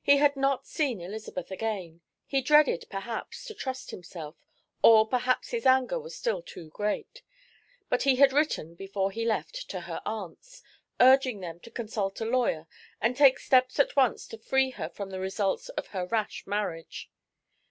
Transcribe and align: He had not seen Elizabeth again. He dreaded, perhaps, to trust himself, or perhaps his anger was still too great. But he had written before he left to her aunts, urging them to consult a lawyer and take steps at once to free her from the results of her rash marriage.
He 0.00 0.16
had 0.16 0.34
not 0.34 0.66
seen 0.66 0.98
Elizabeth 1.02 1.50
again. 1.50 2.00
He 2.24 2.40
dreaded, 2.40 2.86
perhaps, 2.88 3.44
to 3.44 3.54
trust 3.54 3.90
himself, 3.90 4.36
or 4.82 5.06
perhaps 5.06 5.50
his 5.50 5.66
anger 5.66 6.00
was 6.00 6.16
still 6.16 6.40
too 6.40 6.70
great. 6.70 7.20
But 7.90 8.04
he 8.04 8.16
had 8.16 8.32
written 8.32 8.74
before 8.76 9.10
he 9.10 9.26
left 9.26 9.68
to 9.68 9.82
her 9.82 10.00
aunts, 10.06 10.62
urging 11.00 11.40
them 11.40 11.60
to 11.60 11.70
consult 11.70 12.18
a 12.22 12.24
lawyer 12.24 12.66
and 13.02 13.14
take 13.14 13.38
steps 13.38 13.78
at 13.78 13.94
once 13.94 14.26
to 14.28 14.38
free 14.38 14.70
her 14.70 14.88
from 14.88 15.10
the 15.10 15.20
results 15.20 15.68
of 15.68 15.88
her 15.88 16.06
rash 16.06 16.46
marriage. 16.46 17.10